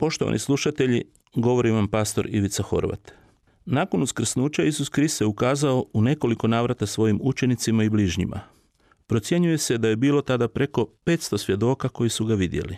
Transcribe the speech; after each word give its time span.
Poštovani 0.00 0.38
slušatelji, 0.38 1.04
govori 1.34 1.70
vam 1.70 1.88
pastor 1.88 2.26
Ivica 2.30 2.62
Horvat. 2.62 3.12
Nakon 3.64 4.02
uskrsnuća 4.02 4.62
Isus 4.62 4.88
Krist 4.88 5.16
se 5.16 5.24
ukazao 5.24 5.84
u 5.92 6.02
nekoliko 6.02 6.48
navrata 6.48 6.86
svojim 6.86 7.20
učenicima 7.22 7.84
i 7.84 7.88
bližnjima. 7.88 8.40
Procjenjuje 9.06 9.58
se 9.58 9.78
da 9.78 9.88
je 9.88 9.96
bilo 9.96 10.22
tada 10.22 10.48
preko 10.48 10.86
500 11.04 11.38
svjedoka 11.38 11.88
koji 11.88 12.10
su 12.10 12.24
ga 12.24 12.34
vidjeli. 12.34 12.76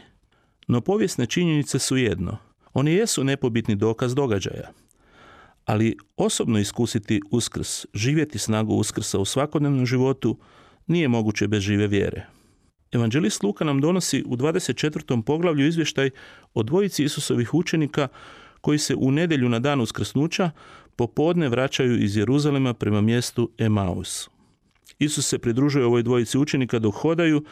No 0.69 0.81
povijesne 0.81 1.27
činjenice 1.27 1.79
su 1.79 1.97
jedno. 1.97 2.37
Oni 2.75 2.93
jesu 2.93 3.25
nepobitni 3.25 3.77
dokaz 3.77 4.15
događaja. 4.15 4.73
Ali 5.65 5.97
osobno 6.17 6.59
iskusiti 6.59 7.21
uskrs, 7.31 7.87
živjeti 7.95 8.39
snagu 8.39 8.75
uskrsa 8.75 9.19
u 9.19 9.25
svakodnevnom 9.25 9.87
životu 9.87 10.39
nije 10.87 11.09
moguće 11.09 11.49
bez 11.49 11.63
žive 11.63 11.87
vjere. 11.87 12.27
Evanđelist 12.93 13.43
Luka 13.43 13.65
nam 13.65 13.81
donosi 13.81 14.25
u 14.27 14.37
24. 14.37 15.23
poglavlju 15.23 15.67
izvještaj 15.67 16.11
o 16.55 16.63
dvojici 16.63 17.05
Isusovih 17.05 17.55
učenika 17.55 18.09
koji 18.61 18.79
se 18.79 18.95
u 18.95 19.11
nedjelju 19.11 19.49
na 19.49 19.59
dan 19.59 19.81
uskrsnuća 19.81 20.51
popodne 20.97 21.49
vraćaju 21.49 22.03
iz 22.03 22.17
Jeruzalema 22.17 22.75
prema 22.75 23.01
mjestu 23.01 23.51
Emaus. 23.59 24.29
Isus 24.99 25.29
se 25.29 25.39
pridružuje 25.39 25.85
ovoj 25.85 26.03
dvojici 26.03 26.39
učenika 26.39 26.79
dok 26.79 26.95
hodaju, 26.95 27.45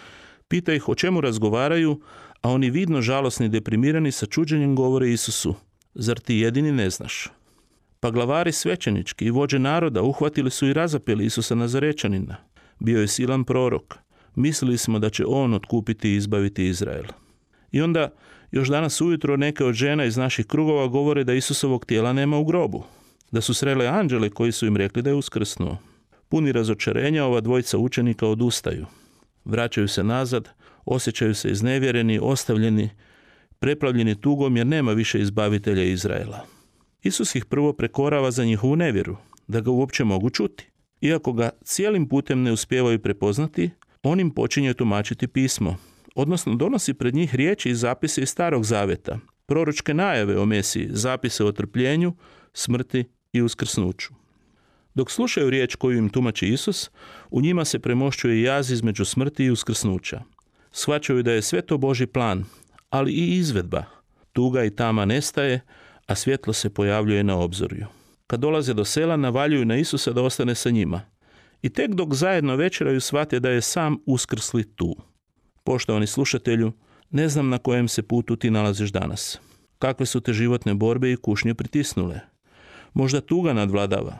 pita 0.48 0.75
ih 0.75 0.89
o 0.89 0.95
čemu 0.95 1.20
razgovaraju, 1.20 2.00
a 2.43 2.50
oni 2.50 2.70
vidno 2.70 3.03
žalosni 3.03 3.47
i 3.47 3.48
deprimirani 3.48 4.12
sa 4.12 4.27
čuđenjem 4.27 4.77
govore 4.77 5.11
Isusu, 5.12 5.55
zar 5.95 6.19
ti 6.19 6.34
jedini 6.34 6.72
ne 6.72 6.91
znaš? 6.91 7.28
Pa 8.00 8.11
glavari 8.11 8.53
svećenički 8.53 9.25
i 9.25 9.31
vođe 9.31 9.59
naroda 9.59 10.03
uhvatili 10.03 10.50
su 10.50 10.67
i 10.67 10.72
razapeli 10.72 11.25
Isusa 11.25 11.55
Nazarečanina. 11.55 12.37
Bio 12.78 13.00
je 13.00 13.09
silan 13.09 13.45
prorok. 13.45 14.09
Mislili 14.41 14.79
smo 14.79 14.99
da 14.99 15.11
će 15.11 15.25
on 15.27 15.55
otkupiti 15.55 16.11
i 16.11 16.17
izbaviti 16.17 16.67
Izrael. 16.67 17.05
I 17.73 17.81
onda 17.83 18.11
još 18.51 18.69
danas 18.69 19.01
ujutro 19.01 19.37
neke 19.37 19.65
od 19.65 19.75
žena 19.75 20.05
iz 20.05 20.17
naših 20.17 20.47
krugova 20.47 20.87
govore 20.87 21.25
da 21.25 21.33
Isusovog 21.33 21.85
tijela 21.85 22.13
nema 22.13 22.39
u 22.39 22.45
grobu, 22.45 22.85
da 23.31 23.41
su 23.41 23.55
srele 23.55 23.87
anđele 23.87 24.31
koji 24.31 24.53
su 24.53 24.67
im 24.67 24.77
rekli 24.77 25.03
da 25.03 25.11
je 25.11 25.17
uskrsnuo. 25.17 25.77
Puni 26.29 26.53
razočarenja 26.53 27.25
ova 27.25 27.41
dvojica 27.41 27.79
učenika 27.79 28.27
odustaju. 28.27 28.87
Vraćaju 29.45 29.89
se 29.89 30.05
nazad, 30.05 30.49
osjećaju 30.85 31.35
se 31.35 31.51
iznevjereni, 31.51 32.19
ostavljeni, 32.23 32.91
preplavljeni 33.59 34.21
tugom 34.21 34.57
jer 34.57 34.67
nema 34.67 34.93
više 34.93 35.21
izbavitelja 35.21 35.83
Izraela. 35.83 36.47
Isus 37.03 37.35
ih 37.35 37.45
prvo 37.45 37.73
prekorava 37.73 38.31
za 38.31 38.45
njihovu 38.45 38.77
nevjeru, 38.77 39.17
da 39.49 39.61
ga 39.61 39.71
uopće 39.71 40.05
mogu 40.05 40.31
čuti. 40.31 40.71
Iako 41.01 41.33
ga 41.33 41.51
cijelim 41.65 42.09
putem 42.09 42.43
ne 42.43 42.53
uspijevaju 42.53 42.99
prepoznati, 42.99 43.71
on 44.03 44.20
im 44.20 44.31
počinje 44.31 44.75
tumačiti 44.75 45.29
pismo, 45.29 45.77
odnosno 46.15 46.55
donosi 46.55 46.95
pred 46.95 47.15
njih 47.15 47.34
riječi 47.34 47.70
i 47.70 47.75
zapise 47.75 48.23
iz 48.23 48.29
starog 48.29 48.65
zaveta, 48.65 49.19
proročke 49.47 49.95
najave 49.95 50.39
o 50.39 50.47
Mesiji, 50.47 50.89
zapise 50.91 51.45
o 51.45 51.53
trpljenju, 51.53 52.15
smrti 52.53 53.05
i 53.33 53.43
uskrsnuću. 53.43 54.09
Dok 54.95 55.11
slušaju 55.11 55.51
riječ 55.51 55.75
koju 55.75 55.98
im 55.98 56.09
tumači 56.09 56.48
Isus, 56.48 56.91
u 57.31 57.41
njima 57.41 57.65
se 57.65 57.78
premošćuje 57.78 58.43
jaz 58.43 58.71
između 58.71 59.05
smrti 59.05 59.44
i 59.44 59.50
uskrsnuća. 59.50 60.22
Shvaćaju 60.72 61.22
da 61.22 61.32
je 61.32 61.43
sve 61.43 61.62
to 61.62 61.78
Boži 61.78 62.06
plan, 62.06 62.44
ali 62.91 63.12
i 63.12 63.37
izvedba. 63.37 63.84
Tuga 64.32 64.65
i 64.65 64.71
tama 64.71 65.05
nestaje, 65.05 65.61
a 66.06 66.15
svjetlo 66.15 66.53
se 66.53 66.71
pojavljuje 66.71 67.25
na 67.25 67.38
obzorju. 67.38 67.87
Kad 68.27 68.41
dolaze 68.41 68.75
do 68.75 68.84
sela, 68.84 69.17
navaljuju 69.17 69.65
na 69.65 69.77
Isusa 69.77 70.12
da 70.12 70.22
ostane 70.22 70.55
sa 70.55 70.71
njima. 70.71 71.00
I 71.62 71.69
tek 71.69 71.94
dok 71.94 72.15
zajedno 72.15 72.56
večeraju 72.56 73.00
shvate 73.00 73.41
da 73.41 73.50
je 73.50 73.60
sam 73.60 73.97
uskrsli 74.06 74.65
tu. 74.75 74.97
Poštovani 75.65 76.06
slušatelju, 76.06 76.72
ne 77.10 77.28
znam 77.28 77.48
na 77.48 77.59
kojem 77.59 77.88
se 77.88 78.03
putu 78.03 78.37
ti 78.37 78.50
nalaziš 78.50 78.91
danas. 78.91 79.41
Kakve 79.78 80.06
su 80.06 80.20
te 80.20 80.32
životne 80.32 80.75
borbe 80.75 81.12
i 81.12 81.16
kušnje 81.16 81.54
pritisnule? 81.54 82.20
Možda 82.94 83.20
tuga 83.20 83.53
nadvladava. 83.53 84.19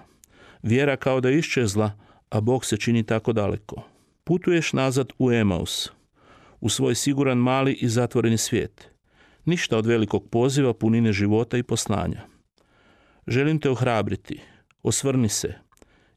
Vjera 0.63 0.97
kao 0.97 1.21
da 1.21 1.29
je 1.29 1.39
iščezla, 1.39 1.93
a 2.31 2.41
Bog 2.41 2.65
se 2.65 2.77
čini 2.77 3.03
tako 3.03 3.33
daleko. 3.33 3.83
Putuješ 4.25 4.73
nazad 4.73 5.13
u 5.19 5.33
Emaus, 5.33 5.91
u 6.61 6.69
svoj 6.69 6.95
siguran 6.95 7.39
mali 7.39 7.73
i 7.73 7.89
zatvoreni 7.89 8.39
svijet. 8.39 8.89
Ništa 9.45 9.79
od 9.79 9.87
velikog 9.87 10.29
poziva 10.31 10.75
punine 10.75 11.13
života 11.13 11.59
i 11.59 11.63
poslanja. 11.63 12.27
Želim 13.27 13.61
te 13.61 13.71
ohrabriti. 13.71 14.41
Osvrni 14.83 15.29
se. 15.29 15.70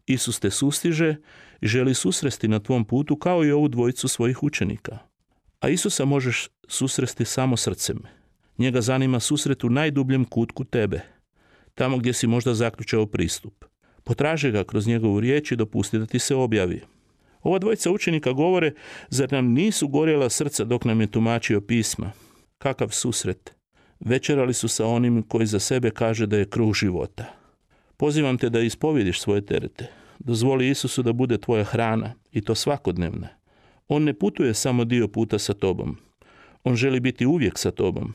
Isus 0.07 0.39
te 0.39 0.51
sustiže 0.51 1.15
i 1.61 1.67
želi 1.67 1.93
susresti 1.93 2.47
na 2.47 2.59
tvom 2.59 2.85
putu 2.85 3.15
kao 3.15 3.45
i 3.45 3.51
ovu 3.51 3.67
dvojicu 3.67 4.07
svojih 4.07 4.43
učenika. 4.43 4.97
A 5.59 5.69
Isusa 5.69 6.05
možeš 6.05 6.47
susresti 6.67 7.25
samo 7.25 7.57
srcem. 7.57 7.99
Njega 8.57 8.81
zanima 8.81 9.19
susret 9.19 9.63
u 9.63 9.69
najdubljem 9.69 10.25
kutku 10.25 10.63
tebe, 10.63 11.01
tamo 11.75 11.97
gdje 11.97 12.13
si 12.13 12.27
možda 12.27 12.53
zaključao 12.53 13.05
pristup. 13.05 13.65
Potraži 14.03 14.51
ga 14.51 14.63
kroz 14.63 14.87
njegovu 14.87 15.19
riječ 15.19 15.51
i 15.51 15.55
dopusti 15.55 15.99
da 15.99 16.05
ti 16.05 16.19
se 16.19 16.35
objavi. 16.35 16.81
Ova 17.41 17.59
dvojica 17.59 17.91
učenika 17.91 18.31
govore, 18.31 18.73
zar 19.09 19.31
nam 19.31 19.45
nisu 19.45 19.87
gorjela 19.87 20.29
srca 20.29 20.63
dok 20.63 20.85
nam 20.85 21.01
je 21.01 21.11
tumačio 21.11 21.61
pisma? 21.61 22.11
Kakav 22.57 22.89
susret? 22.89 23.53
Večerali 23.99 24.53
su 24.53 24.67
sa 24.67 24.85
onim 24.85 25.23
koji 25.23 25.45
za 25.45 25.59
sebe 25.59 25.91
kaže 25.91 26.25
da 26.25 26.37
je 26.37 26.49
kruh 26.49 26.73
života. 26.73 27.42
Pozivam 27.97 28.37
te 28.37 28.49
da 28.49 28.59
ispovjediš 28.59 29.21
svoje 29.21 29.45
terete. 29.45 29.87
Dozvoli 30.19 30.69
Isusu 30.69 31.03
da 31.03 31.13
bude 31.13 31.37
tvoja 31.37 31.63
hrana 31.63 32.13
i 32.31 32.41
to 32.41 32.55
svakodnevna. 32.55 33.27
On 33.87 34.03
ne 34.03 34.13
putuje 34.13 34.53
samo 34.53 34.85
dio 34.85 35.07
puta 35.07 35.39
sa 35.39 35.53
tobom. 35.53 35.97
On 36.63 36.75
želi 36.75 36.99
biti 36.99 37.25
uvijek 37.25 37.57
sa 37.57 37.71
tobom. 37.71 38.13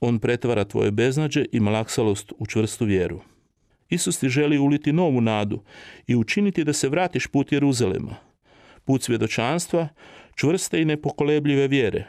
On 0.00 0.18
pretvara 0.18 0.64
tvoje 0.64 0.90
beznađe 0.90 1.44
i 1.52 1.60
malaksalost 1.60 2.32
u 2.38 2.46
čvrstu 2.46 2.84
vjeru. 2.84 3.20
Isus 3.88 4.18
ti 4.18 4.28
želi 4.28 4.58
uliti 4.58 4.92
novu 4.92 5.20
nadu 5.20 5.60
i 6.06 6.16
učiniti 6.16 6.64
da 6.64 6.72
se 6.72 6.88
vratiš 6.88 7.26
put 7.26 7.52
Jeruzalema. 7.52 8.16
Put 8.84 9.02
svjedočanstva, 9.02 9.88
čvrste 10.34 10.82
i 10.82 10.84
nepokolebljive 10.84 11.68
vjere. 11.68 12.06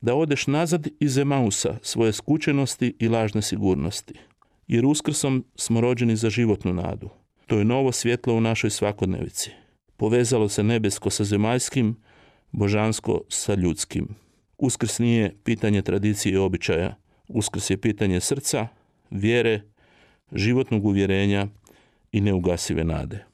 Da 0.00 0.14
odeš 0.14 0.46
nazad 0.46 0.88
iz 1.00 1.18
Emausa 1.18 1.78
svoje 1.82 2.12
skučenosti 2.12 2.94
i 2.98 3.08
lažne 3.08 3.42
sigurnosti. 3.42 4.14
Jer 4.70 4.86
uskrsom 4.86 5.44
smo 5.56 5.80
rođeni 5.80 6.16
za 6.16 6.30
životnu 6.30 6.72
nadu. 6.72 7.08
To 7.46 7.58
je 7.58 7.64
novo 7.64 7.92
svjetlo 7.92 8.34
u 8.34 8.40
našoj 8.40 8.70
svakodnevici. 8.70 9.50
Povezalo 9.96 10.48
se 10.48 10.62
nebesko 10.62 11.10
sa 11.10 11.24
zemaljskim, 11.24 11.96
božansko 12.52 13.20
sa 13.28 13.54
ljudskim. 13.54 14.08
Uskrs 14.58 14.98
nije 14.98 15.34
pitanje 15.44 15.82
tradicije 15.82 16.32
i 16.32 16.36
običaja. 16.36 16.94
Uskrs 17.28 17.70
je 17.70 17.80
pitanje 17.80 18.20
srca, 18.20 18.68
vjere, 19.10 19.62
životnog 20.32 20.86
uvjerenja 20.86 21.46
i 22.12 22.20
neugasive 22.20 22.84
nade. 22.84 23.24